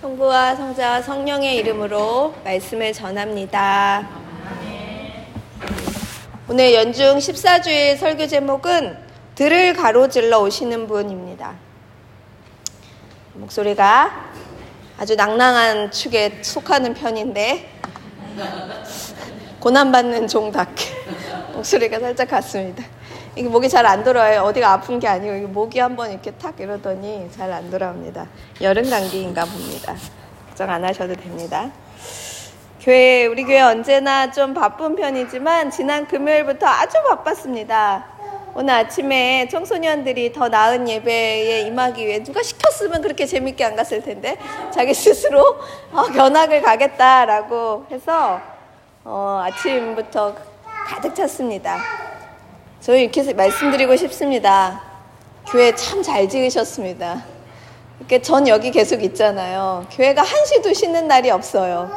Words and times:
성부와 0.00 0.54
성자와 0.56 1.02
성령의 1.02 1.56
이름으로 1.56 2.34
말씀을 2.42 2.94
전합니다. 2.94 4.08
오늘 6.48 6.72
연중 6.72 7.18
14주일 7.18 7.98
설교 7.98 8.26
제목은 8.26 8.96
들을 9.34 9.74
가로질러 9.74 10.40
오시는 10.40 10.86
분입니다. 10.86 11.54
목소리가 13.34 14.30
아주 14.98 15.16
낭낭한 15.16 15.90
축에 15.90 16.38
속하는 16.40 16.94
편인데 16.94 17.70
고난받는 19.60 20.28
종답게 20.28 20.84
목소리가 21.52 22.00
살짝 22.00 22.28
같습니다. 22.28 22.84
이게 23.40 23.48
목이 23.48 23.70
잘 23.70 23.86
안 23.86 24.04
돌아요. 24.04 24.42
어디가 24.42 24.70
아픈 24.70 25.00
게 25.00 25.08
아니고 25.08 25.48
목이 25.48 25.78
한번 25.78 26.10
이렇게 26.10 26.30
탁 26.32 26.60
이러더니 26.60 27.26
잘 27.34 27.50
안 27.50 27.70
돌아옵니다. 27.70 28.26
여름 28.60 28.90
감기인가 28.90 29.46
봅니다. 29.46 29.94
걱정 30.48 30.68
안 30.68 30.84
하셔도 30.84 31.14
됩니다. 31.14 31.70
교회 32.82 33.24
우리 33.24 33.44
교회 33.44 33.62
언제나 33.62 34.30
좀 34.30 34.52
바쁜 34.52 34.94
편이지만 34.94 35.70
지난 35.70 36.06
금요일부터 36.06 36.66
아주 36.66 36.98
바빴습니다. 37.08 38.04
오늘 38.54 38.74
아침에 38.74 39.48
청소년들이 39.50 40.34
더 40.34 40.48
나은 40.50 40.86
예배에 40.86 41.62
임하기 41.62 42.06
위해 42.06 42.22
누가 42.22 42.42
시켰으면 42.42 43.00
그렇게 43.00 43.24
재밌게 43.24 43.64
안 43.64 43.74
갔을 43.74 44.02
텐데 44.02 44.36
자기 44.70 44.92
스스로 44.92 45.56
어, 45.92 46.02
견학을 46.12 46.60
가겠다라고 46.60 47.86
해서 47.90 48.38
어, 49.02 49.42
아침부터 49.46 50.34
가득 50.86 51.14
찼습니다. 51.14 51.99
저희 52.80 53.02
이렇게 53.02 53.32
말씀드리고 53.32 53.94
싶습니다. 53.96 54.80
교회 55.50 55.74
참 55.74 56.02
잘 56.02 56.28
지으셨습니다. 56.28 57.22
이렇게 57.98 58.22
전 58.22 58.48
여기 58.48 58.70
계속 58.70 59.02
있잖아요. 59.02 59.86
교회가 59.90 60.22
한시도 60.22 60.72
쉬는 60.72 61.06
날이 61.06 61.30
없어요. 61.30 61.90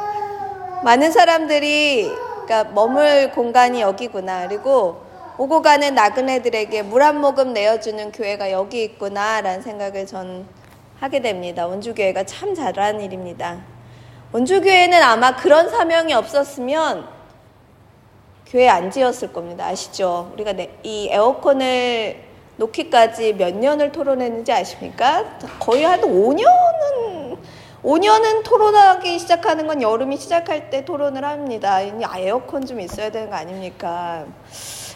많은 0.84 1.10
사람들이 1.10 2.10
그러니까 2.44 2.64
머물 2.72 3.30
공간이 3.30 3.80
여기구나. 3.80 4.46
그리고 4.46 5.02
오고 5.38 5.62
가는 5.62 5.94
나그네들에게 5.94 6.82
물 6.82 7.02
한 7.02 7.18
모금 7.20 7.54
내어주는 7.54 8.12
교회가 8.12 8.52
여기 8.52 8.84
있구나라는 8.84 9.62
생각을 9.62 10.06
전 10.06 10.46
하게 11.00 11.20
됩니다. 11.20 11.66
원주교회가 11.66 12.24
참 12.24 12.54
잘한 12.54 13.00
일입니다. 13.00 13.62
원주교회는 14.32 15.02
아마 15.02 15.34
그런 15.34 15.70
사명이 15.70 16.12
없었으면 16.12 17.13
교회 18.46 18.68
안 18.68 18.90
지었을 18.90 19.32
겁니다. 19.32 19.66
아시죠? 19.66 20.30
우리가 20.34 20.54
이 20.82 21.08
에어컨을 21.10 22.22
놓기까지 22.56 23.34
몇 23.34 23.54
년을 23.56 23.90
토론했는지 23.90 24.52
아십니까? 24.52 25.38
거의 25.58 25.84
한 25.84 26.00
5년은 26.02 27.38
5년은 27.82 28.44
토론하기 28.44 29.18
시작하는 29.18 29.66
건 29.66 29.82
여름이 29.82 30.16
시작할 30.16 30.70
때 30.70 30.84
토론을 30.84 31.24
합니다. 31.24 31.80
아, 32.04 32.18
에어컨 32.18 32.64
좀 32.64 32.80
있어야 32.80 33.10
되는 33.10 33.28
거 33.28 33.36
아닙니까? 33.36 34.24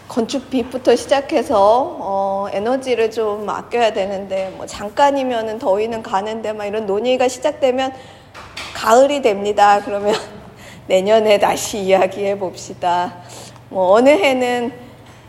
건축비부터 0.08 0.96
시작해서 0.96 1.98
어, 2.00 2.46
에너지를 2.50 3.10
좀 3.10 3.48
아껴야 3.48 3.92
되는데 3.92 4.54
뭐 4.56 4.64
잠깐이면은 4.64 5.58
더위는 5.58 6.02
가는데 6.02 6.54
막 6.54 6.64
이런 6.64 6.86
논의가 6.86 7.28
시작되면 7.28 7.92
가을이 8.74 9.20
됩니다. 9.20 9.80
그러면 9.84 10.14
내년에 10.88 11.38
다시 11.38 11.78
이야기해 11.80 12.38
봅시다. 12.38 13.16
뭐 13.68 13.92
어느 13.92 14.08
해는 14.08 14.72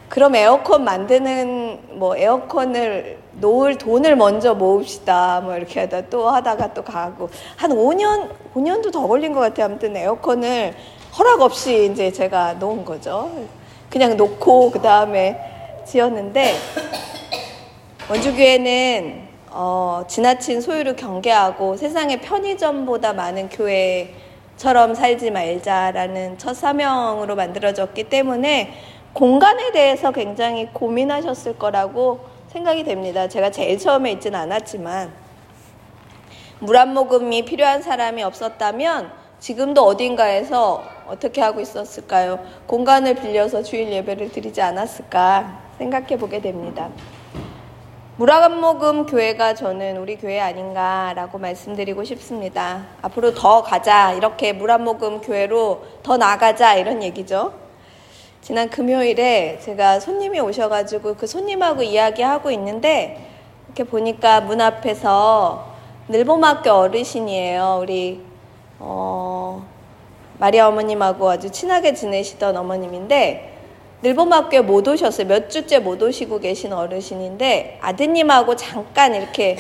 그럼 0.07 0.35
에어컨 0.35 0.85
만드는 0.85 1.99
뭐 1.99 2.15
에어컨을 2.15 3.17
놓을 3.33 3.77
돈을 3.77 4.15
먼저 4.15 4.55
모읍시다. 4.55 5.41
뭐 5.41 5.55
이렇게 5.55 5.81
하다 5.81 6.09
또 6.09 6.29
하다가 6.29 6.73
또 6.73 6.83
가고 6.83 7.29
한 7.57 7.71
5년 7.71 8.29
5년도 8.55 8.91
더 8.91 9.05
걸린 9.05 9.33
것 9.33 9.41
같아요. 9.41 9.65
아무튼 9.65 9.95
에어컨을 9.95 10.73
허락 11.17 11.41
없이 11.41 11.89
이제 11.91 12.11
제가 12.11 12.53
놓은 12.53 12.85
거죠. 12.85 13.29
그냥 13.89 14.15
놓고 14.15 14.71
그 14.71 14.81
다음에 14.81 15.39
지었는데 15.85 16.55
원주교회는 18.09 19.27
어, 19.51 20.05
지나친 20.07 20.61
소유를 20.61 20.95
경계하고 20.95 21.75
세상의 21.75 22.21
편의점보다 22.21 23.13
많은 23.13 23.49
교회 23.49 24.13
처럼 24.59 24.93
살지 24.93 25.31
말자라는 25.31 26.37
첫 26.37 26.53
사명으로 26.53 27.37
만들어졌기 27.37 28.09
때문에 28.09 28.73
공간에 29.13 29.71
대해서 29.71 30.11
굉장히 30.11 30.67
고민하셨을 30.73 31.57
거라고 31.57 32.19
생각이 32.49 32.83
됩니다. 32.83 33.29
제가 33.29 33.51
제일 33.51 33.79
처음에 33.79 34.11
있진 34.11 34.35
않았지만 34.35 35.13
물 36.59 36.75
한 36.75 36.93
모금이 36.93 37.45
필요한 37.45 37.81
사람이 37.81 38.21
없었다면 38.21 39.09
지금도 39.39 39.81
어딘가에서 39.85 40.83
어떻게 41.07 41.39
하고 41.39 41.61
있었을까요? 41.61 42.39
공간을 42.67 43.15
빌려서 43.15 43.63
주일 43.63 43.89
예배를 43.93 44.29
드리지 44.33 44.61
않았을까 44.61 45.57
생각해 45.77 46.17
보게 46.17 46.41
됩니다. 46.41 46.89
모금 48.59 49.05
교회가 49.05 49.53
저는 49.53 49.95
우리 49.95 50.17
교회 50.17 50.41
아닌가라고 50.41 51.37
말씀드리고 51.37 52.03
싶습니다. 52.03 52.87
앞으로 53.01 53.33
더 53.33 53.63
가자. 53.63 54.11
이렇게 54.11 54.51
모금 54.77 55.21
교회로 55.21 55.85
더 56.03 56.17
나가자. 56.17 56.75
이런 56.75 57.01
얘기죠. 57.01 57.53
지난 58.41 58.69
금요일에 58.69 59.59
제가 59.61 60.01
손님이 60.01 60.41
오셔가지고 60.41 61.15
그 61.15 61.27
손님하고 61.27 61.81
이야기하고 61.81 62.51
있는데 62.51 63.25
이렇게 63.67 63.85
보니까 63.85 64.41
문 64.41 64.59
앞에서 64.59 65.67
늘봄학교 66.09 66.71
어르신이에요. 66.71 67.79
우리, 67.81 68.21
어, 68.79 69.65
마리아 70.39 70.67
어머님하고 70.67 71.29
아주 71.29 71.49
친하게 71.49 71.93
지내시던 71.93 72.57
어머님인데 72.57 73.58
늘봄학교에 74.01 74.61
못 74.61 74.87
오셨어요. 74.87 75.27
몇 75.27 75.49
주째 75.49 75.79
못 75.79 76.01
오시고 76.01 76.39
계신 76.39 76.71
어르신인데 76.71 77.79
아드님하고 77.81 78.55
잠깐 78.55 79.13
이렇게 79.13 79.57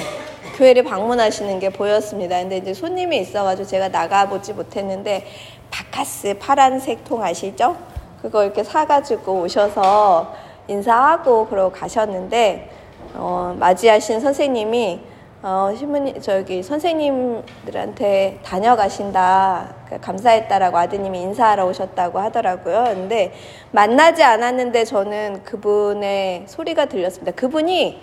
교회를 0.55 0.83
방문하시는 0.83 1.59
게 1.59 1.69
보였습니다. 1.69 2.39
근데 2.39 2.57
이제 2.57 2.73
손님이 2.73 3.17
있어가지고 3.19 3.67
제가 3.67 3.89
나가보지 3.89 4.53
못했는데 4.53 5.25
바카스 5.69 6.37
파란색 6.39 7.03
통 7.03 7.21
아시죠? 7.21 7.75
그거 8.21 8.43
이렇게 8.43 8.63
사가지고 8.63 9.41
오셔서 9.41 10.33
인사하고 10.69 11.47
그러고 11.47 11.71
가셨는데 11.71 12.69
어, 13.15 13.55
맞이하신 13.59 14.21
선생님이 14.21 14.99
어, 15.41 15.73
신부님, 15.73 16.19
저기 16.19 16.61
선생님들한테 16.61 18.39
다녀가신다. 18.43 19.73
그 19.87 19.97
감사했다라고 20.01 20.77
아드님이 20.77 21.21
인사하러 21.21 21.65
오셨다고 21.65 22.19
하더라고요. 22.19 22.83
근데 22.93 23.31
만나지 23.71 24.21
않았는데 24.21 24.83
저는 24.83 25.43
그분의 25.45 26.43
소리가 26.45 26.87
들렸습니다. 26.87 27.31
그분이 27.31 28.01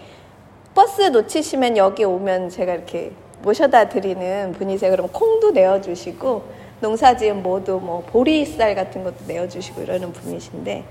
버스 0.74 1.02
놓치시면 1.02 1.76
여기 1.76 2.04
오면 2.04 2.48
제가 2.48 2.72
이렇게 2.72 3.12
모셔다 3.42 3.90
드리는 3.90 4.52
분이세요. 4.52 4.90
그럼 4.90 5.08
콩도 5.12 5.50
내어주시고 5.50 6.42
농사지은 6.80 7.42
모두 7.42 7.78
뭐 7.82 8.00
보리쌀 8.00 8.74
같은 8.74 9.04
것도 9.04 9.16
내어주시고 9.26 9.82
이러는 9.82 10.10
분이신데 10.14 10.84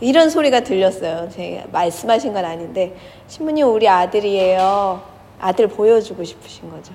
이런 0.00 0.30
소리가 0.30 0.60
들렸어요. 0.60 1.28
제가 1.28 1.64
말씀하신 1.72 2.32
건 2.32 2.46
아닌데 2.46 2.94
신부님 3.28 3.68
우리 3.68 3.86
아들이에요. 3.86 5.15
아들 5.40 5.68
보여주고 5.68 6.24
싶으신 6.24 6.70
거죠. 6.70 6.92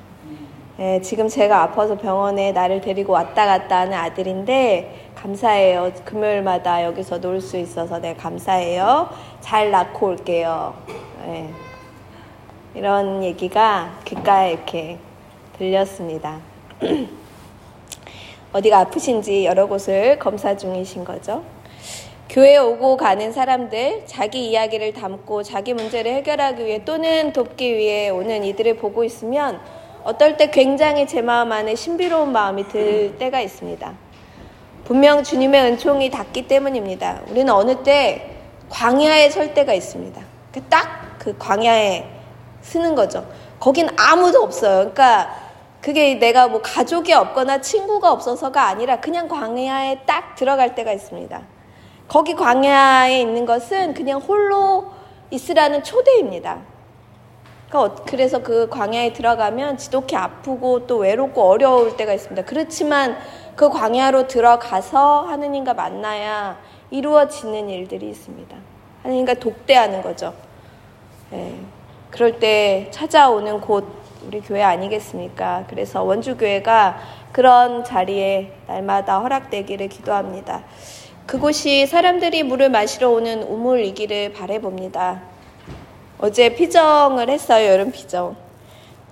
예, 0.80 1.00
지금 1.02 1.28
제가 1.28 1.62
아파서 1.62 1.96
병원에 1.98 2.52
나를 2.54 2.82
데리고 2.82 3.14
왔다 3.14 3.46
갔다 3.46 3.82
하는 3.82 3.94
아들인데 3.94 5.12
감사해요. 5.16 5.92
금요일마다 6.06 6.84
여기서 6.86 7.20
놀 7.20 7.40
수 7.42 7.58
있어서 7.58 8.00
네 8.00 8.16
감사해요. 8.16 9.10
잘 9.42 9.70
낳고 9.70 10.08
올게요. 10.08 10.74
예, 11.28 11.50
이런 12.74 13.24
얘기가 13.24 14.00
귓가에 14.06 14.54
이렇게 14.54 14.98
들렸습니다. 15.58 16.40
어디가 18.54 18.80
아프신지 18.80 19.46
여러 19.46 19.68
곳을 19.68 20.18
검사 20.20 20.58
중이신 20.58 21.04
거죠. 21.04 21.44
교회에 22.32 22.60
오고 22.60 22.96
가는 22.96 23.34
사람들, 23.34 24.04
자기 24.06 24.50
이야기를 24.52 24.94
담고 24.94 25.44
자기 25.44 25.74
문제를 25.74 26.14
해결하기 26.14 26.66
위해 26.66 26.86
또는 26.86 27.34
돕기 27.34 27.76
위해 27.76 28.08
오는 28.08 28.46
이들을 28.46 28.78
보고 28.78 29.04
있으면 29.04 29.60
어떨 30.06 30.38
때 30.38 30.50
굉장히 30.50 31.06
제 31.06 31.22
마음 31.22 31.52
안에 31.52 31.76
신비로운 31.76 32.32
마음이 32.32 32.70
들 32.70 33.18
때가 33.18 33.42
있습니다. 33.42 33.94
분명 34.86 35.24
주님의 35.24 35.72
은총이 35.72 36.10
닿기 36.10 36.48
때문입니다. 36.48 37.20
우리는 37.30 37.54
어느 37.54 37.84
때 37.84 38.38
광야에 38.70 39.30
설 39.30 39.54
때가 39.54 39.74
있습니다. 39.74 40.22
그 40.54 40.62
딱그 40.70 41.18
그 41.18 41.38
광야에 41.38 42.06
쓰는 42.62 42.96
거죠. 42.96 43.28
거긴 43.60 43.90
아무도 43.98 44.42
없어요. 44.42 44.78
그러니까 44.78 45.36
그게 45.82 46.14
내가 46.14 46.48
뭐 46.48 46.62
가족이 46.62 47.12
없거나 47.12 47.60
친구가 47.60 48.10
없어서가 48.10 48.68
아니라 48.68 49.02
그냥 49.02 49.28
광야에 49.28 50.04
딱 50.06 50.36
들어갈 50.36 50.76
때가 50.76 50.94
있습니다. 50.94 51.42
거기 52.12 52.36
광야에 52.36 53.22
있는 53.22 53.46
것은 53.46 53.94
그냥 53.94 54.20
홀로 54.20 54.92
있으라는 55.30 55.82
초대입니다. 55.82 56.60
그러니까 57.70 58.04
그래서 58.04 58.40
그 58.40 58.68
광야에 58.68 59.14
들어가면 59.14 59.78
지독히 59.78 60.18
아프고 60.18 60.86
또 60.88 60.98
외롭고 60.98 61.42
어려울 61.42 61.96
때가 61.96 62.12
있습니다. 62.12 62.44
그렇지만 62.44 63.18
그 63.56 63.70
광야로 63.70 64.28
들어가서 64.28 65.22
하느님과 65.22 65.74
만나야 65.74 66.60
이루어지는 66.90 67.70
일들이 67.70 68.10
있습니다. 68.10 68.58
하느님과 69.04 69.36
독대하는 69.36 70.02
거죠. 70.02 70.34
네. 71.30 71.62
그럴 72.10 72.40
때 72.40 72.90
찾아오는 72.92 73.62
곳 73.62 73.88
우리 74.28 74.42
교회 74.42 74.62
아니겠습니까? 74.62 75.64
그래서 75.70 76.04
원주교회가 76.04 77.00
그런 77.32 77.86
자리에 77.86 78.52
날마다 78.68 79.20
허락되기를 79.20 79.88
기도합니다. 79.88 80.64
그곳이 81.26 81.86
사람들이 81.88 82.44
물을 82.44 82.70
마시러 82.70 83.10
오는 83.10 83.44
우물이기를 83.44 84.34
바래봅니다. 84.34 85.22
어제 86.20 86.54
피정을 86.56 87.30
했어요, 87.30 87.72
여름 87.72 87.92
피정. 87.92 88.36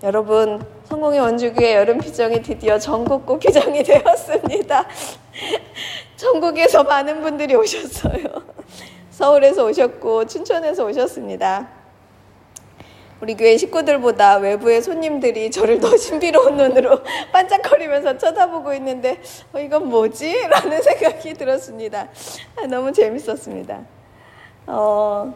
여러분, 0.04 0.64
성공의 0.86 1.20
원주교회 1.20 1.76
여름 1.76 2.00
피정이 2.00 2.42
드디어 2.42 2.78
전국구 2.78 3.40
피정이 3.40 3.84
되었습니다. 3.84 4.86
전국에서 6.16 6.84
많은 6.84 7.22
분들이 7.22 7.56
오셨어요. 7.56 8.24
서울에서 9.12 9.66
오셨고, 9.66 10.26
춘천에서 10.26 10.86
오셨습니다. 10.86 11.79
우리 13.22 13.36
교회 13.36 13.58
식구들보다 13.58 14.38
외부의 14.38 14.82
손님들이 14.82 15.52
저를 15.52 15.80
더 15.80 15.96
신비로운 15.98 16.56
눈으로 16.56 17.02
반짝거리면서 17.34 18.18
쳐다보고 18.18 18.74
있는데 18.76 19.22
어, 19.54 19.60
이건 19.60 19.90
뭐지? 19.90 20.48
라는 20.48 20.82
생각이 20.82 21.34
들었습니다. 21.34 22.08
아, 22.56 22.66
너무 22.68 22.94
재밌었습니다. 22.94 23.82
어, 24.68 25.34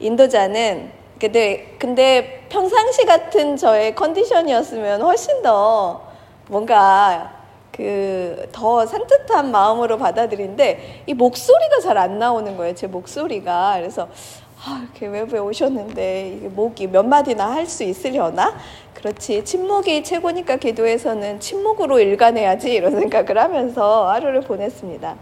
인도자는 0.00 0.92
근데, 1.18 1.76
근데 1.78 2.46
평상시 2.50 3.06
같은 3.06 3.56
저의 3.56 3.94
컨디션이었으면 3.94 5.00
훨씬 5.00 5.40
더 5.42 6.02
뭔가 6.48 7.32
그 7.72 8.46
더 8.52 8.86
산뜻한 8.86 9.50
마음으로 9.50 9.98
받아들인데 9.98 11.04
이 11.06 11.14
목소리가 11.14 11.80
잘 11.80 11.96
안 11.98 12.18
나오는 12.18 12.56
거예요. 12.56 12.74
제 12.74 12.86
목소리가. 12.86 13.76
그래서 13.78 14.08
아, 14.68 14.80
이렇게 14.82 15.06
외부에 15.06 15.38
오셨는데 15.38 16.34
이게 16.38 16.48
목이 16.48 16.88
몇 16.88 17.04
마디나 17.06 17.52
할 17.52 17.66
수 17.66 17.84
있으려나? 17.84 18.56
그렇지. 18.94 19.44
침묵이 19.44 20.02
최고니까 20.02 20.56
기도에서는 20.56 21.38
침묵으로 21.38 22.00
일관해야지 22.00 22.72
이런 22.72 22.92
생각을 22.98 23.38
하면서 23.38 24.10
하루를 24.10 24.40
보냈습니다. 24.40 25.14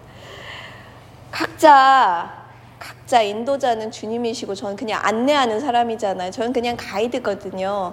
각자 1.31 2.43
각자 2.79 3.21
인도자는 3.21 3.91
주님이시고 3.91 4.55
저는 4.55 4.77
그냥 4.77 5.01
안내하는 5.03 5.61
사람이잖아요. 5.61 6.31
저는 6.31 6.53
그냥 6.55 6.77
가이드거든요. 6.79 7.93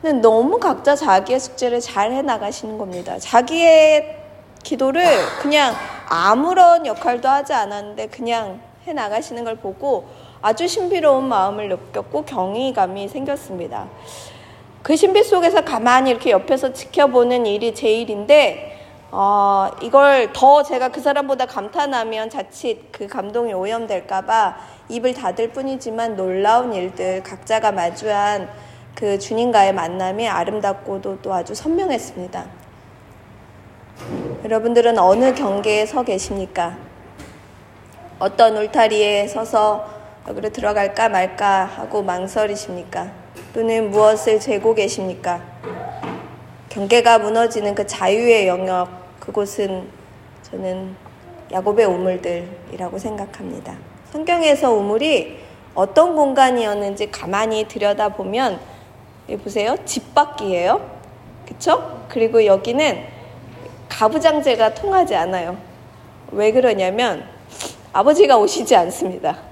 근데 0.00 0.20
너무 0.20 0.58
각자 0.58 0.96
자기의 0.96 1.38
숙제를 1.38 1.80
잘 1.80 2.12
해나가시는 2.12 2.78
겁니다. 2.78 3.18
자기의 3.18 4.16
기도를 4.62 5.04
그냥 5.42 5.74
아무런 6.08 6.86
역할도 6.86 7.28
하지 7.28 7.52
않았는데 7.52 8.06
그냥 8.06 8.60
해나가시는 8.86 9.44
걸 9.44 9.56
보고 9.56 10.08
아주 10.42 10.66
신비로운 10.66 11.28
마음을 11.28 11.68
느꼈고 11.68 12.24
경이감이 12.24 13.06
생겼습니다. 13.06 13.86
그 14.82 14.96
신비 14.96 15.22
속에서 15.22 15.60
가만히 15.64 16.10
이렇게 16.10 16.32
옆에서 16.32 16.72
지켜보는 16.72 17.46
일이 17.46 17.72
제 17.72 17.88
일인데, 17.92 18.80
어, 19.12 19.70
이걸 19.80 20.32
더 20.32 20.64
제가 20.64 20.88
그 20.88 21.00
사람보다 21.00 21.46
감탄하면 21.46 22.28
자칫 22.28 22.90
그 22.90 23.06
감동이 23.06 23.52
오염될까봐 23.52 24.56
입을 24.88 25.14
닫을 25.14 25.52
뿐이지만 25.52 26.16
놀라운 26.16 26.74
일들, 26.74 27.22
각자가 27.22 27.70
마주한 27.70 28.50
그 28.96 29.20
주님과의 29.20 29.72
만남이 29.74 30.28
아름답고도 30.28 31.18
또 31.22 31.32
아주 31.32 31.54
선명했습니다. 31.54 32.44
여러분들은 34.44 34.98
어느 34.98 35.32
경계에 35.34 35.86
서 35.86 36.02
계십니까? 36.02 36.76
어떤 38.18 38.56
울타리에 38.56 39.28
서서 39.28 40.01
여기로 40.28 40.50
들어갈까 40.50 41.08
말까 41.08 41.64
하고 41.64 42.02
망설이십니까? 42.02 43.10
또는 43.52 43.90
무엇을 43.90 44.38
재고 44.38 44.74
계십니까? 44.74 45.42
경계가 46.68 47.18
무너지는 47.18 47.74
그 47.74 47.86
자유의 47.86 48.46
영역, 48.46 48.88
그곳은 49.18 49.88
저는 50.42 50.94
야곱의 51.52 51.86
우물들이라고 51.86 52.98
생각합니다. 52.98 53.76
성경에서 54.10 54.72
우물이 54.72 55.38
어떤 55.74 56.14
공간이었는지 56.14 57.10
가만히 57.10 57.66
들여다보면, 57.66 58.60
여기 59.28 59.42
보세요. 59.42 59.76
집 59.84 60.14
밖이에요. 60.14 60.88
그쵸? 61.46 62.04
그리고 62.08 62.46
여기는 62.46 63.04
가부장제가 63.88 64.74
통하지 64.74 65.14
않아요. 65.16 65.56
왜 66.30 66.52
그러냐면, 66.52 67.24
아버지가 67.92 68.38
오시지 68.38 68.74
않습니다. 68.76 69.51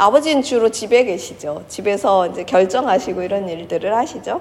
아버지는 0.00 0.40
주로 0.40 0.70
집에 0.70 1.04
계시죠. 1.04 1.64
집에서 1.68 2.26
이제 2.28 2.44
결정하시고 2.44 3.20
이런 3.22 3.46
일들을 3.50 3.94
하시죠. 3.94 4.40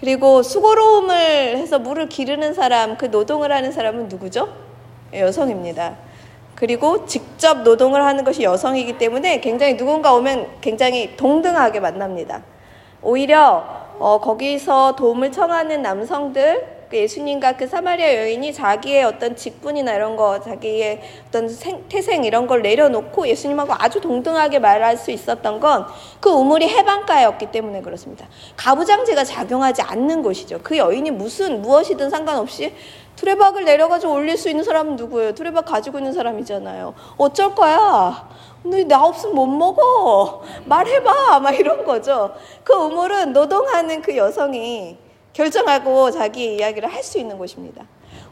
그리고 0.00 0.42
수고로움을 0.42 1.56
해서 1.56 1.78
물을 1.78 2.08
기르는 2.08 2.52
사람, 2.52 2.96
그 2.96 3.04
노동을 3.04 3.52
하는 3.52 3.70
사람은 3.70 4.08
누구죠? 4.08 4.48
여성입니다. 5.14 5.94
그리고 6.56 7.06
직접 7.06 7.62
노동을 7.62 8.04
하는 8.04 8.24
것이 8.24 8.42
여성이기 8.42 8.98
때문에 8.98 9.40
굉장히 9.40 9.76
누군가 9.76 10.14
오면 10.14 10.48
굉장히 10.60 11.16
동등하게 11.16 11.78
만납니다. 11.78 12.42
오히려 13.02 13.64
어, 14.00 14.18
거기서 14.20 14.96
도움을 14.96 15.30
청하는 15.30 15.82
남성들, 15.82 16.71
그 16.92 16.98
예수님과 16.98 17.56
그 17.56 17.66
사마리아 17.66 18.14
여인이 18.16 18.52
자기의 18.52 19.04
어떤 19.04 19.34
직분이나 19.34 19.94
이런 19.94 20.14
거, 20.14 20.38
자기의 20.40 21.00
어떤 21.26 21.48
생, 21.48 21.88
태생 21.88 22.22
이런 22.22 22.46
걸 22.46 22.60
내려놓고 22.60 23.26
예수님하고 23.26 23.72
아주 23.78 23.98
동등하게 24.02 24.58
말할 24.58 24.98
수 24.98 25.10
있었던 25.10 25.58
건 25.58 25.86
그 26.20 26.30
우물이 26.30 26.68
해방가였기 26.68 27.46
때문에 27.50 27.82
그렇습니다. 27.82 28.28
가부장제가 28.56 29.24
작용하지 29.24 29.82
않는 29.82 30.22
곳이죠. 30.22 30.60
그 30.62 30.76
여인이 30.76 31.10
무슨 31.10 31.62
무엇이든 31.62 32.10
상관없이 32.10 32.72
두레박을 33.16 33.64
내려가지고 33.64 34.12
올릴 34.12 34.36
수 34.36 34.48
있는 34.48 34.62
사람은 34.64 34.96
누구예요? 34.96 35.34
두레박 35.34 35.64
가지고 35.64 35.98
있는 35.98 36.12
사람이잖아요. 36.12 36.94
어쩔 37.16 37.54
거야? 37.54 38.28
너나 38.62 39.04
없으면 39.04 39.34
못 39.34 39.46
먹어. 39.46 40.42
말해봐. 40.66 41.40
막 41.40 41.58
이런 41.58 41.84
거죠. 41.84 42.32
그 42.62 42.72
우물은 42.72 43.32
노동하는 43.32 44.00
그 44.00 44.16
여성이 44.16 44.96
결정하고 45.32 46.10
자기 46.10 46.56
이야기를 46.56 46.92
할 46.92 47.02
수 47.02 47.18
있는 47.18 47.38
곳입니다. 47.38 47.84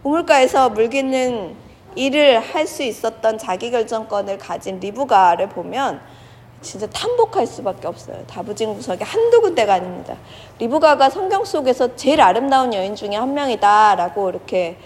우물가에서 0.02 0.70
물기는 0.70 1.54
일을 1.96 2.38
할 2.40 2.66
수 2.66 2.82
있었던 2.82 3.38
자기 3.38 3.70
결정권을 3.70 4.38
가진 4.38 4.78
리브가를 4.78 5.48
보면 5.48 6.00
진짜 6.62 6.86
탐복할 6.88 7.46
수밖에 7.46 7.88
없어요. 7.88 8.22
다부진 8.26 8.74
구석이 8.74 9.02
한두 9.02 9.40
군데가 9.40 9.74
아닙니다. 9.74 10.14
리브가가 10.58 11.08
성경 11.08 11.44
속에서 11.44 11.96
제일 11.96 12.20
아름다운 12.20 12.74
여인 12.74 12.94
중에 12.94 13.16
한 13.16 13.32
명이다라고 13.32 14.28
이렇게 14.30 14.76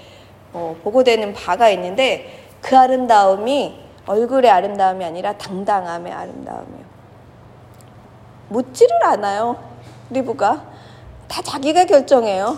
어, 0.53 0.77
보고되는 0.85 1.35
바가 1.35 1.69
있는데 1.71 2.47
그 2.61 2.79
아름다움이 2.79 3.81
얼굴의 4.07 4.51
아름다움이 4.51 5.05
아니라 5.05 5.33
당당함의 5.37 6.13
아름다움이에요. 6.13 6.85
묻지를 8.51 9.05
않아요. 9.05 9.57
리브가. 10.11 10.74
다 11.29 11.43
자기가 11.43 11.85
결정해요. 11.85 12.57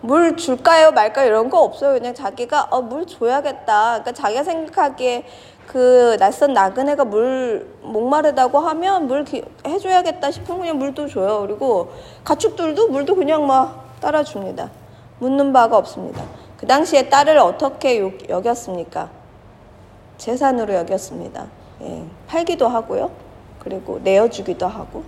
물 0.00 0.36
줄까요 0.36 0.92
말까요 0.92 1.26
이런 1.26 1.50
거 1.50 1.62
없어요. 1.62 1.94
그냥 1.94 2.14
자기가 2.14 2.68
어, 2.70 2.80
물 2.82 3.06
줘야겠다. 3.06 4.02
그러니까 4.02 4.12
자기가 4.12 4.44
생각하기에 4.44 5.24
그 5.66 6.16
낯선 6.18 6.54
나그네가 6.54 7.04
물 7.04 7.68
목마르다고 7.82 8.58
하면 8.58 9.06
물 9.06 9.24
기, 9.24 9.44
해줘야겠다 9.66 10.30
싶으면 10.30 10.60
그냥 10.60 10.78
물도 10.78 11.08
줘요. 11.08 11.44
그리고 11.46 11.92
가축들도 12.24 12.88
물도 12.88 13.16
그냥 13.16 13.46
막 13.46 13.94
따라줍니다. 14.00 14.70
묻는 15.18 15.52
바가 15.52 15.76
없습니다. 15.76 16.22
그 16.56 16.66
당시에 16.66 17.08
딸을 17.08 17.38
어떻게 17.38 18.00
여겼습니까? 18.28 19.10
재산으로 20.16 20.74
여겼습니다. 20.74 21.46
예, 21.82 22.04
팔기도 22.26 22.66
하고요. 22.66 23.10
그리고 23.58 24.00
내어주기도 24.02 24.66
하고 24.66 25.04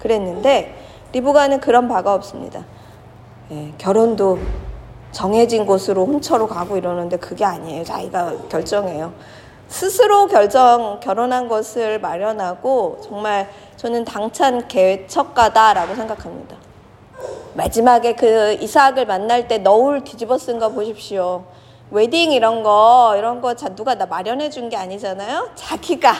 그랬는데 0.00 0.89
리브가는 1.12 1.60
그런 1.60 1.88
바가 1.88 2.14
없습니다. 2.14 2.64
예, 3.50 3.72
결혼도 3.78 4.38
정해진 5.12 5.66
곳으로 5.66 6.06
혼처로 6.06 6.46
가고 6.46 6.76
이러는데 6.76 7.16
그게 7.16 7.44
아니에요. 7.44 7.82
자기가 7.84 8.32
결정해요. 8.48 9.12
스스로 9.68 10.26
결정, 10.26 11.00
결혼한 11.00 11.48
것을 11.48 12.00
마련하고 12.00 13.00
정말 13.02 13.48
저는 13.76 14.04
당찬 14.04 14.68
개척가다라고 14.68 15.94
생각합니다. 15.94 16.56
마지막에 17.54 18.14
그 18.14 18.56
이삭을 18.60 19.06
만날 19.06 19.48
때 19.48 19.58
너울 19.58 20.04
뒤집어 20.04 20.38
쓴 20.38 20.58
거 20.58 20.68
보십시오. 20.70 21.44
웨딩 21.90 22.30
이런 22.32 22.62
거, 22.62 23.14
이런 23.16 23.40
거 23.40 23.54
누가 23.54 23.96
나 23.96 24.06
마련해 24.06 24.50
준 24.50 24.68
게 24.68 24.76
아니잖아요. 24.76 25.50
자기가 25.56 26.14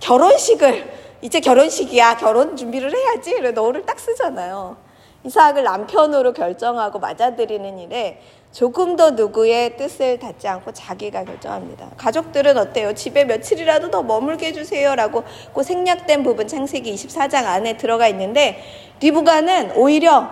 결혼식을 0.00 1.01
이제 1.22 1.40
결혼식이야. 1.40 2.16
결혼 2.16 2.56
준비를 2.56 2.94
해야지. 2.94 3.32
그래 3.32 3.52
너를 3.52 3.86
딱 3.86 3.98
쓰잖아요. 3.98 4.76
이삭을 5.24 5.62
남편으로 5.62 6.32
결정하고 6.32 6.98
맞아들이는 6.98 7.78
일에 7.78 8.20
조금 8.50 8.96
더 8.96 9.12
누구의 9.12 9.76
뜻을 9.76 10.18
닫지 10.18 10.48
않고 10.48 10.72
자기가 10.72 11.24
결정합니다. 11.24 11.90
가족들은 11.96 12.58
어때요? 12.58 12.92
집에 12.92 13.24
며칠이라도 13.24 13.90
더 13.90 14.02
머물게 14.02 14.48
해주세요라고 14.48 15.22
그 15.54 15.62
생략된 15.62 16.24
부분 16.24 16.48
창세기 16.48 16.92
24장 16.92 17.46
안에 17.46 17.76
들어가 17.76 18.08
있는데 18.08 18.62
리브가는 19.00 19.76
오히려 19.76 20.28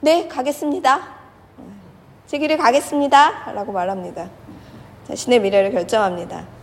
네 0.00 0.26
가겠습니다. 0.26 1.16
제 2.26 2.38
길을 2.38 2.58
가겠습니다. 2.58 3.52
라고 3.52 3.70
말합니다. 3.70 4.28
자신의 5.06 5.40
미래를 5.40 5.70
결정합니다. 5.70 6.55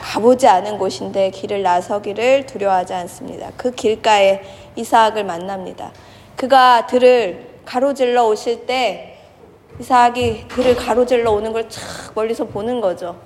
가보지 0.00 0.46
않은 0.48 0.78
곳인데 0.78 1.30
길을 1.30 1.62
나서기를 1.62 2.46
두려워하지 2.46 2.94
않습니다. 2.94 3.50
그 3.56 3.70
길가에 3.70 4.42
이삭을 4.76 5.24
만납니다. 5.24 5.92
그가 6.36 6.86
들을 6.86 7.48
가로질러 7.64 8.26
오실 8.26 8.66
때 8.66 9.18
이삭이 9.78 10.48
그를 10.48 10.74
가로질러 10.76 11.30
오는 11.30 11.52
걸 11.52 11.68
촥 11.68 12.12
멀리서 12.14 12.44
보는 12.46 12.80
거죠. 12.80 13.16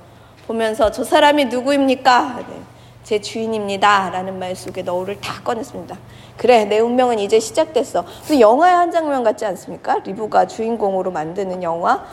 보면서 0.47 0.91
저 0.91 1.03
사람이 1.05 1.47
누구입니까? 1.47 2.37
네, 2.49 2.55
제 3.03 3.21
주인입니다. 3.21 4.11
라는 4.11 4.39
말 4.39 4.55
속에 4.55 4.83
너울을 4.83 5.21
다 5.21 5.41
꺼냈습니다. 5.43 5.97
그래, 6.37 6.65
내 6.65 6.81
운명은 6.81 7.19
이제 7.19 7.41
시작됐어. 7.41 8.03
무슨 8.21 8.41
영화의 8.41 8.75
한 8.75 8.91
장면 8.91 9.23
같지 9.25 9.47
않습니까? 9.47 9.99
리브가 10.05 10.47
주인공으로 10.47 11.11
만드는 11.13 11.63
영화. 11.63 12.05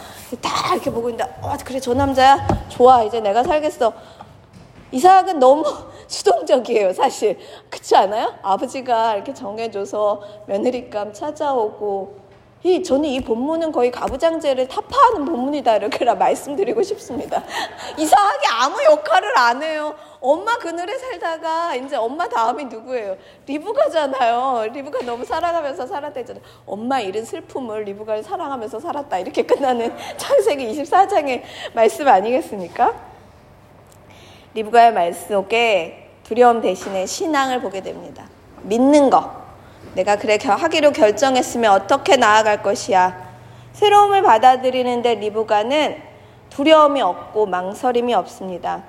다 0.41 0.73
이렇게 0.73 0.91
보고 0.91 1.09
있는데, 1.09 1.29
어, 1.41 1.53
그래, 1.65 1.79
저 1.79 1.93
남자야? 1.93 2.47
좋아, 2.69 3.03
이제 3.03 3.19
내가 3.19 3.43
살겠어. 3.43 3.91
이삭은 4.91 5.39
너무 5.39 5.63
수동적이에요, 6.07 6.93
사실. 6.93 7.37
그렇지 7.69 7.95
않아요? 7.95 8.35
아버지가 8.41 9.15
이렇게 9.15 9.33
정해줘서 9.33 10.21
며느리감 10.47 11.13
찾아오고 11.13 12.21
이 12.63 12.83
저는 12.83 13.05
이 13.05 13.21
본문은 13.21 13.71
거의 13.71 13.89
가부장제를 13.89 14.67
타파하는 14.67 15.25
본문이다 15.25 15.77
이렇게 15.77 16.05
말씀드리고 16.05 16.83
싶습니다. 16.83 17.43
이상하게 17.97 18.47
아무 18.51 18.83
역할을 18.83 19.35
안 19.35 19.63
해요. 19.63 19.95
엄마 20.19 20.55
그늘에 20.57 20.95
살다가 20.95 21.73
이제 21.73 21.95
엄마 21.95 22.29
다음이 22.29 22.65
누구예요? 22.65 23.17
리브가잖아요. 23.47 24.73
리브가 24.73 25.05
너무 25.05 25.25
사랑하면서 25.25 25.87
살았다잖아요. 25.87 26.43
엄마 26.67 26.99
잃은 26.99 27.25
슬픔을 27.25 27.83
리브가를 27.85 28.21
사랑하면서 28.21 28.79
살았다 28.79 29.17
이렇게 29.17 29.41
끝나는 29.41 29.95
창세기 30.17 30.83
24장의 30.83 31.41
말씀 31.73 32.07
아니겠습니까? 32.07 33.10
리브가의 34.53 34.93
말씀 34.93 35.27
속에 35.29 36.09
두려움 36.23 36.61
대신에 36.61 37.05
신앙을 37.05 37.61
보게 37.61 37.81
됩니다. 37.81 38.25
믿는 38.63 39.09
것. 39.09 39.29
내가 39.95 40.17
그래 40.17 40.37
하기로 40.41 40.91
결정했으면 40.91 41.71
어떻게 41.71 42.15
나아갈 42.15 42.61
것이야. 42.61 43.31
새로움을 43.73 44.21
받아들이는데 44.21 45.15
리브가는 45.15 45.97
두려움이 46.49 47.01
없고 47.01 47.45
망설임이 47.45 48.13
없습니다. 48.13 48.83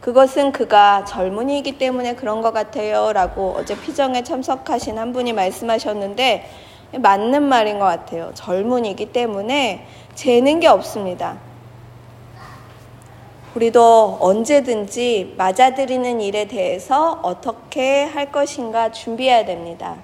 그것은 0.00 0.52
그가 0.52 1.04
젊은이이기 1.04 1.78
때문에 1.78 2.14
그런 2.14 2.40
것 2.40 2.52
같아요. 2.52 3.12
라고 3.12 3.54
어제 3.56 3.78
피정에 3.80 4.22
참석하신 4.22 4.98
한 4.98 5.12
분이 5.12 5.32
말씀하셨는데 5.32 6.48
맞는 6.98 7.42
말인 7.42 7.78
것 7.78 7.84
같아요. 7.84 8.30
젊은이기 8.34 9.12
때문에 9.12 9.86
재는 10.14 10.60
게 10.60 10.68
없습니다. 10.68 11.36
우리도 13.54 14.18
언제든지 14.20 15.34
맞아들이는 15.36 16.20
일에 16.20 16.46
대해서 16.46 17.18
어떻게 17.22 18.04
할 18.04 18.30
것인가 18.30 18.92
준비해야 18.92 19.46
됩니다. 19.46 19.96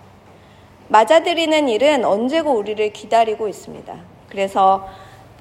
맞아들이는 0.88 1.68
일은 1.68 2.04
언제고 2.04 2.52
우리를 2.52 2.92
기다리고 2.92 3.46
있습니다. 3.48 3.94
그래서 4.28 4.88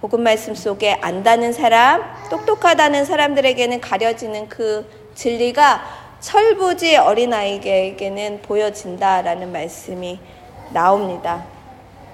복음 0.01 0.21
말씀 0.21 0.53
속에 0.53 0.97
안다는 1.01 1.53
사람, 1.53 2.03
똑똑하다는 2.29 3.05
사람들에게는 3.05 3.79
가려지는 3.79 4.49
그 4.49 4.85
진리가 5.15 5.81
철부지 6.19 6.97
어린아이에게는 6.97 8.41
보여진다라는 8.41 9.51
말씀이 9.51 10.19
나옵니다. 10.71 11.45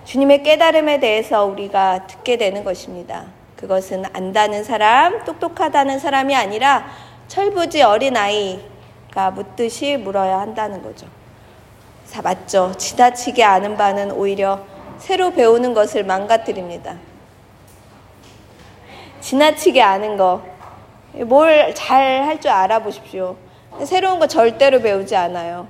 주님의 0.05 0.43
깨달음에 0.43 0.99
대해서 0.99 1.45
우리가 1.45 2.07
듣게 2.07 2.37
되는 2.37 2.63
것입니다. 2.63 3.38
그것은 3.59 4.05
안다는 4.13 4.63
사람, 4.63 5.25
똑똑하다는 5.25 5.99
사람이 5.99 6.33
아니라 6.33 6.85
철부지 7.27 7.81
어린아이가 7.81 9.31
묻듯이 9.35 9.97
물어야 9.97 10.39
한다는 10.39 10.81
거죠. 10.81 11.07
맞죠. 12.23 12.71
지나치게 12.77 13.43
아는 13.43 13.75
바는 13.75 14.11
오히려 14.11 14.61
새로 14.97 15.31
배우는 15.31 15.73
것을 15.73 16.05
망가뜨립니다. 16.05 16.95
지나치게 19.19 19.81
아는 19.81 20.15
거, 20.15 20.41
뭘 21.25 21.73
잘 21.73 22.23
할 22.23 22.39
줄 22.39 22.51
알아보십시오. 22.51 23.35
새로운 23.83 24.19
거 24.19 24.27
절대로 24.27 24.79
배우지 24.81 25.17
않아요. 25.17 25.67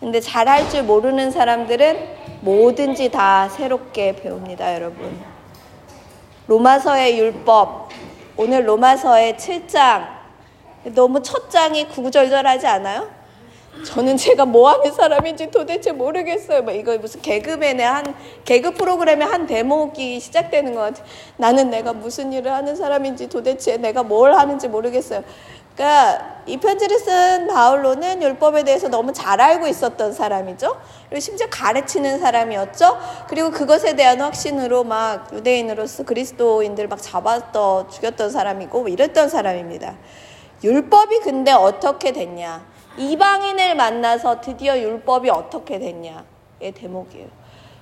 근데 0.00 0.20
잘 0.20 0.48
할 0.48 0.70
줄 0.70 0.82
모르는 0.84 1.30
사람들은 1.30 2.24
뭐든지 2.40 3.10
다 3.10 3.48
새롭게 3.50 4.16
배웁니다, 4.16 4.74
여러분. 4.74 5.33
로마서의 6.46 7.18
율법, 7.18 7.88
오늘 8.36 8.68
로마서의 8.68 9.34
7장, 9.34 10.06
너무 10.94 11.22
첫 11.22 11.48
장이 11.48 11.88
구구절절하지 11.88 12.66
않아요? 12.66 13.08
저는 13.86 14.16
제가 14.16 14.44
뭐 14.44 14.70
하는 14.70 14.92
사람인지 14.92 15.50
도대체 15.50 15.92
모르겠어요. 15.92 16.62
뭐 16.62 16.72
이거 16.72 16.96
무슨 16.98 17.20
개그맨의 17.22 17.84
한 17.84 18.14
개그 18.44 18.74
프로그램의 18.74 19.26
한 19.26 19.46
대목이 19.46 20.20
시작되는 20.20 20.74
것 20.74 20.80
같아요. 20.80 21.04
나는 21.38 21.70
내가 21.70 21.92
무슨 21.92 22.32
일을 22.32 22.52
하는 22.52 22.76
사람인지 22.76 23.28
도대체 23.28 23.76
내가 23.78 24.02
뭘 24.02 24.34
하는지 24.34 24.68
모르겠어요. 24.68 25.24
그러니까 25.74 26.42
이 26.46 26.56
편지를 26.58 26.98
쓴 26.98 27.48
바울로는 27.48 28.22
율법에 28.22 28.64
대해서 28.64 28.88
너무 28.88 29.12
잘 29.12 29.40
알고 29.40 29.66
있었던 29.66 30.12
사람이죠. 30.12 30.80
그리고 31.08 31.20
심지어 31.20 31.48
가르치는 31.48 32.20
사람이었죠. 32.20 32.98
그리고 33.28 33.50
그것에 33.50 33.96
대한 33.96 34.20
확신으로 34.20 34.84
막 34.84 35.32
유대인으로서 35.32 36.04
그리스도인들 36.04 36.86
막 36.88 37.02
잡았던 37.02 37.90
죽였던 37.90 38.30
사람이고 38.30 38.80
뭐 38.80 38.88
이랬던 38.88 39.28
사람입니다. 39.28 39.96
율법이 40.62 41.20
근데 41.20 41.50
어떻게 41.52 42.12
됐냐? 42.12 42.64
이방인을 42.96 43.74
만나서 43.74 44.40
드디어 44.40 44.78
율법이 44.78 45.28
어떻게 45.30 45.78
됐냐의 45.78 46.72
대목이에요. 46.74 47.26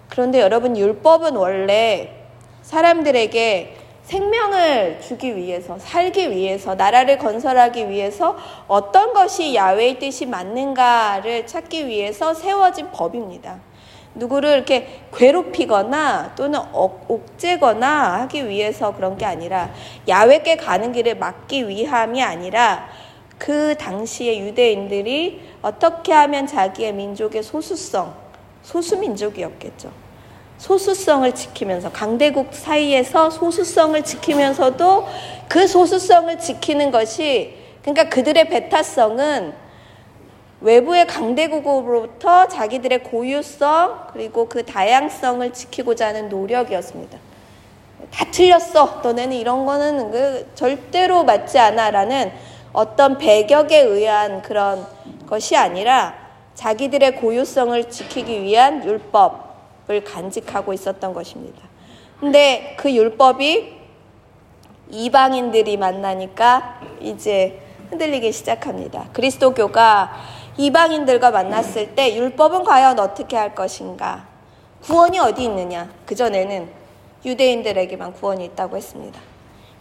그런데 0.08 0.40
여러분, 0.40 0.76
율법은 0.76 1.37
원래 1.37 2.14
사람들에게 2.62 3.81
생명을 4.02 5.00
주기 5.00 5.37
위해서, 5.37 5.78
살기 5.78 6.30
위해서, 6.30 6.75
나라를 6.75 7.18
건설하기 7.18 7.88
위해서 7.88 8.37
어떤 8.66 9.12
것이 9.12 9.54
야외의 9.54 9.99
뜻이 9.99 10.26
맞는가를 10.26 11.47
찾기 11.47 11.87
위해서 11.87 12.35
세워진 12.35 12.90
법입니다. 12.90 13.61
누구를 14.14 14.50
이렇게 14.50 15.00
괴롭히거나 15.14 16.35
또는 16.35 16.61
옥죄거나 16.73 18.21
하기 18.23 18.49
위해서 18.49 18.94
그런 18.94 19.16
게 19.16 19.25
아니라 19.25 19.71
야외께 20.06 20.56
가는 20.56 20.92
길을 20.92 21.16
막기 21.16 21.68
위함이 21.68 22.23
아니라 22.23 22.88
그 23.38 23.75
당시의 23.78 24.40
유대인들이 24.40 25.40
어떻게 25.62 26.12
하면 26.12 26.47
자기의 26.47 26.92
민족의 26.92 27.42
소수성, 27.42 28.14
소수민족이었겠죠. 28.62 30.01
소수성을 30.62 31.35
지키면서 31.35 31.90
강대국 31.90 32.54
사이에서 32.54 33.31
소수성을 33.31 34.00
지키면서도 34.04 35.09
그 35.49 35.66
소수성을 35.66 36.38
지키는 36.38 36.92
것이 36.92 37.57
그러니까 37.81 38.09
그들의 38.09 38.49
배타성은 38.49 39.54
외부의 40.61 41.09
강대국으로부터 41.09 42.47
자기들의 42.47 43.02
고유성 43.02 44.07
그리고 44.12 44.49
그 44.49 44.64
다양성을 44.64 45.52
지키고자 45.52 46.07
하는 46.07 46.28
노력이었습니다. 46.28 47.19
다 48.12 48.26
틀렸어. 48.31 49.00
너네는 49.02 49.37
이런 49.37 49.66
거는 49.66 50.12
그 50.12 50.49
절대로 50.54 51.25
맞지 51.25 51.59
않아라는 51.59 52.31
어떤 52.73 53.19
배격에 53.19 53.81
의한 53.81 54.42
그런 54.42 54.87
것이 55.26 55.57
아니라 55.57 56.14
자기들의 56.54 57.16
고유성을 57.16 57.90
지키기 57.90 58.45
위한 58.45 58.85
율법 58.85 59.51
을 59.90 60.04
간직하고 60.04 60.72
있었던 60.72 61.12
것입니다. 61.12 61.60
근데 62.20 62.76
그 62.78 62.92
율법이 62.94 63.72
이방인들이 64.90 65.76
만나니까 65.76 66.80
이제 67.00 67.60
흔들리기 67.90 68.30
시작합니다. 68.30 69.08
그리스도교가 69.12 70.12
이방인들과 70.56 71.30
만났을 71.30 71.94
때 71.94 72.14
율법은 72.16 72.62
과연 72.64 72.98
어떻게 73.00 73.36
할 73.36 73.54
것인가? 73.54 74.26
구원이 74.82 75.18
어디 75.18 75.44
있느냐? 75.44 75.90
그전에는 76.06 76.68
유대인들에게만 77.24 78.12
구원이 78.14 78.44
있다고 78.46 78.76
했습니다. 78.76 79.18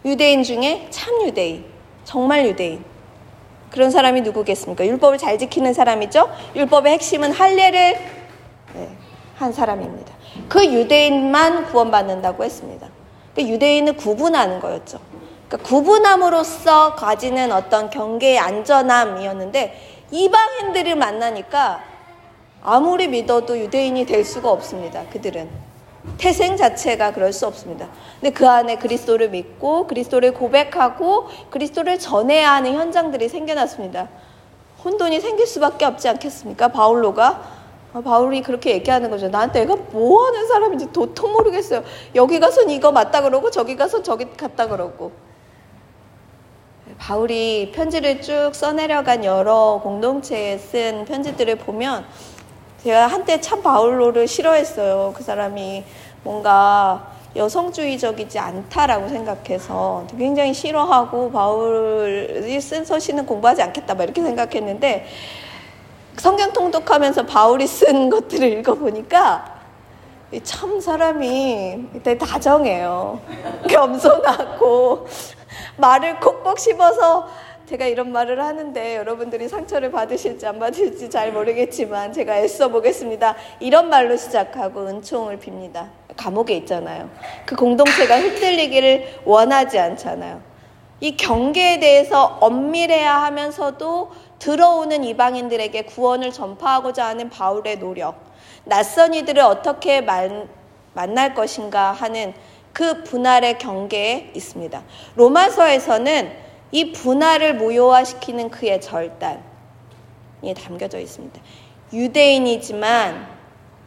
유대인 0.04 0.42
중에 0.42 0.88
참 0.90 1.22
유대인, 1.26 1.64
정말 2.04 2.46
유대인. 2.46 2.84
그런 3.70 3.90
사람이 3.90 4.20
누구겠습니까? 4.22 4.84
율법을 4.84 5.18
잘 5.18 5.38
지키는 5.38 5.72
사람이죠. 5.72 6.28
율법의 6.56 6.92
핵심은 6.94 7.32
할례를 7.32 7.72
네, 7.72 8.21
한 9.42 9.52
사람입니다. 9.52 10.12
그 10.48 10.64
유대인만 10.64 11.66
구원받는다고 11.66 12.44
했습니다. 12.44 12.88
그 13.34 13.42
유대인을 13.42 13.96
구분하는 13.96 14.60
거였죠. 14.60 15.00
그러니까 15.48 15.68
구분함으로써 15.68 16.94
가지는 16.94 17.52
어떤 17.52 17.90
경계의 17.90 18.38
안전함이었는데 18.38 20.06
이방인들을 20.10 20.96
만나니까 20.96 21.82
아무리 22.62 23.08
믿어도 23.08 23.58
유대인이 23.58 24.06
될 24.06 24.24
수가 24.24 24.50
없습니다. 24.50 25.02
그들은. 25.10 25.50
태생 26.18 26.56
자체가 26.56 27.12
그럴 27.12 27.32
수 27.32 27.46
없습니다. 27.46 27.86
근데 28.20 28.32
그 28.32 28.48
안에 28.48 28.76
그리스도를 28.76 29.30
믿고 29.30 29.86
그리스도를 29.86 30.34
고백하고 30.34 31.28
그리스도를 31.50 31.98
전해야 31.98 32.52
하는 32.54 32.74
현장들이 32.74 33.28
생겨났습니다. 33.28 34.08
혼돈이 34.84 35.20
생길 35.20 35.46
수밖에 35.46 35.84
없지 35.84 36.08
않겠습니까? 36.08 36.68
바울로가 36.68 37.26
아, 37.28 37.61
바울이 38.00 38.42
그렇게 38.42 38.72
얘기하는 38.72 39.10
거죠. 39.10 39.28
나한테 39.28 39.60
내가 39.60 39.76
뭐 39.90 40.26
하는 40.26 40.46
사람인지 40.46 40.92
도통 40.92 41.32
모르겠어요. 41.32 41.82
여기 42.14 42.40
가선 42.40 42.70
이거 42.70 42.90
맞다 42.90 43.20
그러고 43.20 43.50
저기 43.50 43.76
가서 43.76 44.02
저기 44.02 44.26
갔다 44.36 44.66
그러고. 44.66 45.12
바울이 46.98 47.72
편지를 47.74 48.22
쭉 48.22 48.50
써내려간 48.54 49.24
여러 49.24 49.80
공동체에 49.82 50.58
쓴 50.58 51.04
편지들을 51.04 51.56
보면 51.56 52.04
제가 52.82 53.06
한때 53.06 53.40
참 53.40 53.62
바울로를 53.62 54.26
싫어했어요. 54.26 55.12
그 55.16 55.22
사람이 55.22 55.84
뭔가 56.24 57.12
여성주의적이지 57.36 58.38
않다라고 58.38 59.08
생각해서 59.08 60.06
굉장히 60.18 60.52
싫어하고 60.52 61.30
바울이 61.30 62.60
쓴 62.60 62.84
서신은 62.84 63.26
공부하지 63.26 63.62
않겠다 63.62 63.94
막 63.94 64.04
이렇게 64.04 64.22
생각했는데 64.22 65.06
성경 66.16 66.52
통독하면서 66.52 67.26
바울이 67.26 67.66
쓴 67.66 68.08
것들을 68.10 68.48
읽어보니까 68.58 69.60
참 70.42 70.80
사람이 70.80 71.88
되게 72.02 72.18
다정해요. 72.18 73.20
겸손하고 73.68 75.06
말을 75.76 76.20
콕콕 76.20 76.58
씹어서 76.58 77.28
제가 77.66 77.86
이런 77.86 78.12
말을 78.12 78.42
하는데 78.42 78.96
여러분들이 78.96 79.48
상처를 79.48 79.90
받으실지 79.90 80.46
안 80.46 80.58
받을지 80.58 81.08
잘 81.08 81.32
모르겠지만 81.32 82.12
제가 82.12 82.38
애써 82.38 82.68
보겠습니다. 82.68 83.36
이런 83.60 83.88
말로 83.88 84.16
시작하고 84.16 84.86
은총을 84.88 85.38
빕니다. 85.38 85.88
감옥에 86.16 86.54
있잖아요. 86.56 87.08
그 87.46 87.56
공동체가 87.56 88.18
흩날리기를 88.18 89.22
원하지 89.24 89.78
않잖아요. 89.78 90.51
이 91.02 91.16
경계에 91.16 91.80
대해서 91.80 92.38
엄밀해야 92.40 93.22
하면서도 93.24 94.12
들어오는 94.38 95.02
이방인들에게 95.02 95.82
구원을 95.82 96.30
전파하고자 96.30 97.04
하는 97.04 97.28
바울의 97.28 97.80
노력, 97.80 98.14
낯선 98.62 99.12
이들을 99.12 99.42
어떻게 99.42 100.00
만, 100.00 100.48
만날 100.94 101.34
것인가 101.34 101.90
하는 101.90 102.32
그 102.72 103.02
분할의 103.02 103.58
경계에 103.58 104.30
있습니다. 104.36 104.80
로마서에서는 105.16 106.36
이 106.70 106.92
분할을 106.92 107.56
무효화시키는 107.56 108.50
그의 108.50 108.80
절단이 108.80 109.40
담겨져 110.56 111.00
있습니다. 111.00 111.40
유대인이지만 111.92 113.26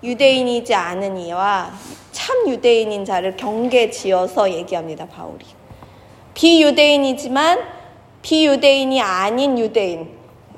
유대인이지 0.03 0.75
않은 0.75 1.17
이와 1.17 1.71
참 2.11 2.49
유대인인 2.49 3.05
자를 3.05 3.37
경계 3.37 3.89
지어서 3.89 4.51
얘기합니다, 4.51 5.07
바울이. 5.07 5.45
비유대인이지만 6.35 7.59
비유대인이 8.21 9.01
아닌 9.01 9.57
유대인. 9.57 10.09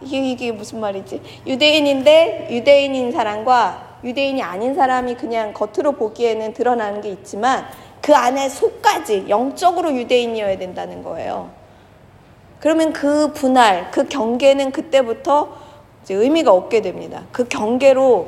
이게, 0.01 0.31
이게 0.31 0.51
무슨 0.51 0.79
말이지? 0.79 1.22
유대인인데 1.48 2.50
유대인인 2.51 3.12
사람과 3.12 4.00
유대인이 4.03 4.41
아닌 4.43 4.75
사람이 4.75 5.15
그냥 5.15 5.53
겉으로 5.53 5.93
보기에는 5.93 6.53
드러나는 6.53 7.01
게 7.01 7.10
있지만 7.10 7.65
그 8.01 8.15
안에 8.15 8.48
속까지 8.50 9.25
영적으로 9.27 9.93
유대인이어야 9.96 10.57
된다는 10.57 11.03
거예요. 11.03 11.50
그러면 12.59 12.94
그 12.94 13.33
분할, 13.33 13.92
그 13.92 14.07
경계는 14.07 14.72
그때부터 14.72 15.50
의미가 16.09 16.51
없게 16.51 16.81
됩니다. 16.81 17.24
그 17.31 17.48
경계로 17.48 18.27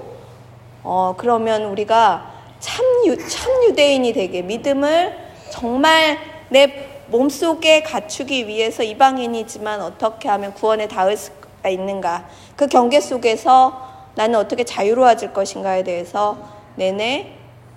어 0.83 1.13
그러면 1.17 1.65
우리가 1.65 2.31
참, 2.59 2.85
유, 3.05 3.17
참 3.27 3.63
유대인이 3.63 4.11
되게 4.13 4.41
믿음을 4.41 5.15
정말 5.49 6.17
내 6.49 6.88
몸속에 7.11 7.81
갖추기 7.81 8.47
위해서 8.47 8.83
이방인이지만 8.83 9.81
어떻게 9.81 10.29
하면 10.29 10.53
구원에 10.53 10.87
닿을 10.87 11.17
수가 11.17 11.69
있는가. 11.69 12.27
그 12.55 12.67
경계 12.67 12.99
속에서 12.99 13.87
나는 14.15 14.37
어떻게 14.37 14.63
자유로워질 14.63 15.33
것인가에 15.33 15.83
대해서 15.83 16.37
내내 16.75 17.33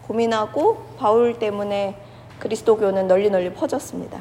고민하고 0.06 0.84
바울 0.98 1.38
때문에 1.38 1.94
그리스도교는 2.38 3.06
널리 3.06 3.30
널리 3.30 3.52
퍼졌습니다. 3.52 4.20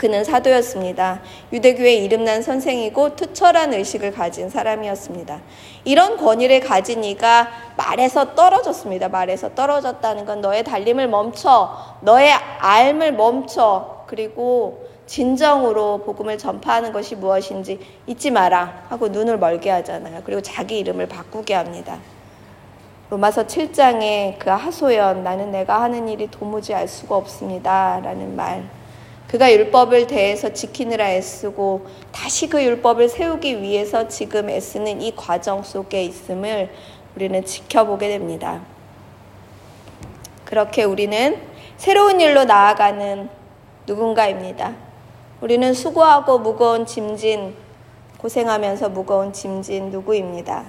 그는 0.00 0.24
사도였습니다. 0.24 1.20
유대교의 1.52 2.02
이름난 2.04 2.40
선생이고 2.40 3.16
투철한 3.16 3.74
의식을 3.74 4.12
가진 4.12 4.48
사람이었습니다. 4.48 5.42
이런 5.84 6.16
권위를 6.16 6.60
가진 6.60 7.04
이가 7.04 7.50
말에서 7.76 8.34
떨어졌습니다. 8.34 9.10
말에서 9.10 9.54
떨어졌다는 9.54 10.24
건 10.24 10.40
너의 10.40 10.64
달림을 10.64 11.06
멈춰, 11.08 11.98
너의 12.00 12.32
알을 12.32 13.12
멈춰, 13.12 13.99
그리고 14.10 14.88
진정으로 15.06 15.98
복음을 15.98 16.36
전파하는 16.36 16.92
것이 16.92 17.14
무엇인지 17.14 17.78
잊지 18.08 18.32
마라 18.32 18.86
하고 18.88 19.06
눈을 19.06 19.38
멀게 19.38 19.70
하잖아요. 19.70 20.22
그리고 20.24 20.42
자기 20.42 20.80
이름을 20.80 21.06
바꾸게 21.06 21.54
합니다. 21.54 21.96
로마서 23.08 23.46
7장에 23.46 24.36
그 24.40 24.50
하소연 24.50 25.22
나는 25.22 25.52
내가 25.52 25.80
하는 25.80 26.08
일이 26.08 26.28
도무지 26.28 26.74
알 26.74 26.88
수가 26.88 27.14
없습니다. 27.14 28.00
라는 28.02 28.34
말. 28.34 28.68
그가 29.28 29.52
율법을 29.52 30.08
대해서 30.08 30.52
지키느라 30.52 31.08
애쓰고 31.12 31.86
다시 32.10 32.48
그 32.48 32.64
율법을 32.64 33.08
세우기 33.08 33.62
위해서 33.62 34.08
지금 34.08 34.50
애쓰는 34.50 35.02
이 35.02 35.14
과정 35.14 35.62
속에 35.62 36.02
있음을 36.02 36.68
우리는 37.14 37.44
지켜보게 37.44 38.08
됩니다. 38.08 38.60
그렇게 40.44 40.82
우리는 40.82 41.40
새로운 41.76 42.20
일로 42.20 42.42
나아가는 42.42 43.39
누군가입니다. 43.86 44.74
우리는 45.40 45.72
수고하고 45.72 46.38
무거운 46.38 46.86
짐진, 46.86 47.54
고생하면서 48.18 48.90
무거운 48.90 49.32
짐진 49.32 49.90
누구입니다. 49.90 50.64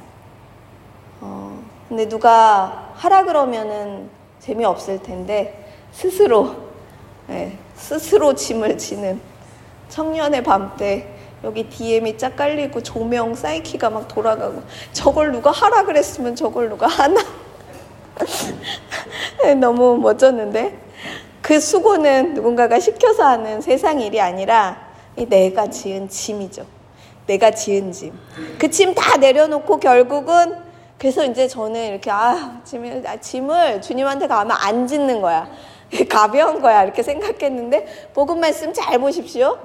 어, 1.19 1.59
근데 1.89 2.07
누가 2.07 2.91
하라 2.95 3.25
그러면은 3.25 4.09
재미없을 4.39 5.03
텐데, 5.03 5.67
스스로, 5.91 6.55
네, 7.27 7.57
스스로 7.75 8.33
짐을 8.33 8.77
지는 8.77 9.19
청년의 9.89 10.43
밤때 10.43 11.07
여기 11.43 11.67
DM이 11.67 12.17
쫙 12.17 12.35
깔리고 12.35 12.81
조명 12.83 13.35
사이키가 13.35 13.89
막 13.89 14.07
돌아가고 14.07 14.61
저걸 14.93 15.31
누가 15.31 15.51
하라 15.51 15.83
그랬으면 15.83 16.35
저걸 16.35 16.69
누가 16.69 16.87
하나 16.87 17.21
네, 19.43 19.55
너무 19.55 19.97
멋졌는데 19.97 20.90
그 21.41 21.59
수고는 21.59 22.33
누군가가 22.35 22.79
시켜서 22.79 23.23
하는 23.23 23.61
세상 23.61 23.99
일이 23.99 24.21
아니라 24.21 24.77
내가 25.15 25.69
지은 25.69 26.07
짐이죠. 26.09 26.65
내가 27.27 27.51
지은 27.51 27.91
짐. 27.91 28.13
그 28.59 28.69
짐 28.69 28.93
다 28.93 29.17
내려놓고 29.17 29.77
결국은 29.79 30.55
그래서 30.97 31.25
이제 31.25 31.47
저는 31.47 31.87
이렇게 31.87 32.11
아 32.11 32.61
짐을 32.63 33.03
아, 33.07 33.17
짐을 33.19 33.81
주님한테 33.81 34.27
가면 34.27 34.55
안 34.59 34.87
짓는 34.87 35.21
거야. 35.21 35.49
가벼운 36.09 36.61
거야 36.61 36.83
이렇게 36.83 37.03
생각했는데 37.03 38.09
복음 38.13 38.39
말씀 38.39 38.71
잘 38.73 38.99
보십시오. 38.99 39.57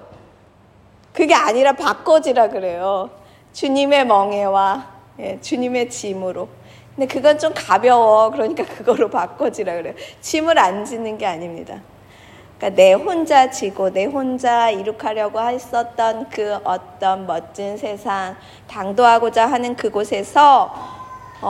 그게 1.13 1.35
아니라 1.35 1.73
바꿔지라 1.73 2.49
그래요. 2.49 3.11
주님의 3.53 4.07
멍에와 4.07 4.97
예, 5.19 5.39
주님의 5.41 5.89
짐으로. 5.91 6.49
근데 6.97 7.07
그건 7.07 7.39
좀 7.39 7.53
가벼워. 7.55 8.31
그러니까 8.31 8.65
그거로 8.65 9.11
바꿔지라 9.11 9.75
그래요. 9.75 9.95
짐을 10.23 10.59
안 10.59 10.85
짓는 10.85 11.19
게 11.19 11.27
아닙니다. 11.27 11.81
그러니까 12.57 12.75
내 12.75 12.95
혼자 12.95 13.51
지고 13.51 13.91
내 13.91 14.07
혼자 14.07 14.71
이룩하려고 14.71 15.39
했었던 15.39 16.31
그 16.31 16.59
어떤 16.65 17.27
멋진 17.27 17.77
세상, 17.77 18.35
당도하고자 18.67 19.47
하는 19.47 19.77
그곳에서 19.77 20.73
어, 20.75 20.96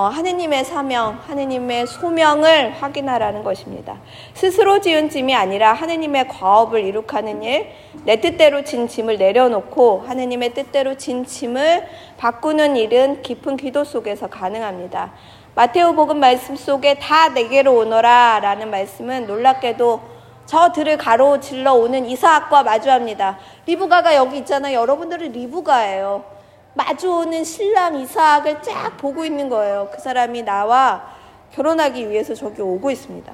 하느님의 0.00 0.64
사명, 0.64 1.18
하느님의 1.26 1.86
소명을 1.86 2.74
확인하라는 2.80 3.42
것입니다. 3.42 3.98
스스로 4.34 4.80
지은 4.80 5.08
짐이 5.08 5.34
아니라 5.34 5.72
하느님의 5.72 6.28
과업을 6.28 6.84
이룩하는 6.84 7.42
일, 7.42 7.70
내 8.04 8.20
뜻대로 8.20 8.62
진 8.62 8.88
짐을 8.88 9.16
내려놓고 9.18 10.04
하느님의 10.06 10.54
뜻대로 10.54 10.96
진 10.96 11.24
짐을 11.24 11.86
바꾸는 12.18 12.76
일은 12.76 13.22
깊은 13.22 13.56
기도 13.56 13.84
속에서 13.84 14.26
가능합니다. 14.26 15.12
마테오 15.54 15.94
복음 15.94 16.20
말씀 16.20 16.54
속에 16.54 16.98
다 16.98 17.30
내게로 17.30 17.74
오너라 17.74 18.40
라는 18.40 18.70
말씀은 18.70 19.26
놀랍게도 19.26 20.00
저 20.44 20.72
들을 20.72 20.96
가로질러 20.96 21.74
오는 21.74 22.04
이사학과 22.04 22.62
마주합니다. 22.62 23.38
리브가가 23.66 24.14
여기 24.14 24.38
있잖아요. 24.38 24.78
여러분들은 24.78 25.32
리브가예요. 25.32 26.35
마주오는 26.76 27.42
신랑 27.42 27.98
이사학을 27.98 28.60
쫙 28.62 28.98
보고 28.98 29.24
있는 29.24 29.48
거예요. 29.48 29.88
그 29.90 29.98
사람이 29.98 30.42
나와 30.42 31.06
결혼하기 31.52 32.10
위해서 32.10 32.34
저기 32.34 32.60
오고 32.60 32.90
있습니다. 32.90 33.32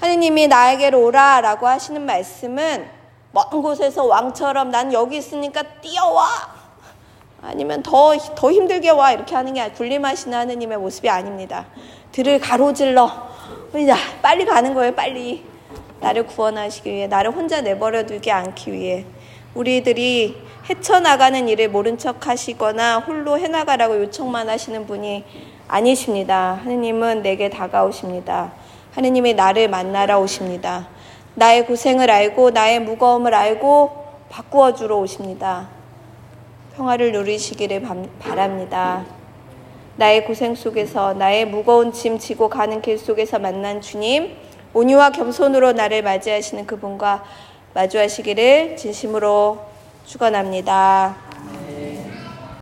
하느님이 0.00 0.48
나에게로 0.48 1.04
오라 1.04 1.42
라고 1.42 1.66
하시는 1.66 2.00
말씀은 2.00 2.88
먼 3.30 3.44
곳에서 3.50 4.04
왕처럼 4.04 4.70
난 4.70 4.92
여기 4.94 5.18
있으니까 5.18 5.62
뛰어와 5.82 6.24
아니면 7.42 7.82
더, 7.82 8.16
더 8.34 8.50
힘들게 8.50 8.88
와 8.88 9.12
이렇게 9.12 9.34
하는 9.34 9.52
게 9.52 9.70
군림하시는 9.72 10.36
하느님의 10.36 10.78
모습이 10.78 11.10
아닙니다. 11.10 11.66
들을 12.10 12.40
가로질러 12.40 13.06
자 13.86 13.96
빨리 14.22 14.46
가는 14.46 14.72
거예요 14.72 14.94
빨리 14.94 15.44
나를 16.00 16.26
구원하시기 16.26 16.90
위해 16.90 17.06
나를 17.06 17.32
혼자 17.32 17.60
내버려 17.60 18.06
두지 18.06 18.30
않기 18.30 18.72
위해 18.72 19.04
우리들이 19.54 20.53
헤쳐나가는 20.68 21.46
일을 21.46 21.68
모른 21.68 21.98
척 21.98 22.26
하시거나 22.26 23.00
홀로 23.00 23.38
해나가라고 23.38 23.98
요청만 23.98 24.48
하시는 24.48 24.86
분이 24.86 25.22
아니십니다. 25.68 26.58
하느님은 26.64 27.22
내게 27.22 27.50
다가오십니다. 27.50 28.52
하느님이 28.94 29.34
나를 29.34 29.68
만나러 29.68 30.18
오십니다. 30.20 30.88
나의 31.34 31.66
고생을 31.66 32.10
알고 32.10 32.50
나의 32.50 32.80
무거움을 32.80 33.34
알고 33.34 34.04
바꾸어 34.30 34.72
주러 34.72 34.96
오십니다. 34.96 35.68
평화를 36.76 37.12
누리시기를 37.12 37.82
바랍니다. 38.18 39.04
나의 39.96 40.24
고생 40.24 40.54
속에서 40.54 41.12
나의 41.12 41.44
무거운 41.44 41.92
짐 41.92 42.18
지고 42.18 42.48
가는 42.48 42.80
길 42.80 42.98
속에서 42.98 43.38
만난 43.38 43.82
주님, 43.82 44.34
온유와 44.72 45.10
겸손으로 45.10 45.72
나를 45.72 46.02
맞이하시는 46.02 46.66
그분과 46.66 47.22
마주하시기를 47.74 48.76
진심으로 48.76 49.73
축원합니다. 50.06 51.16